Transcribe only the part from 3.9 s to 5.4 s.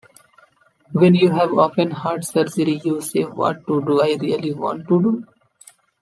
I really want to do?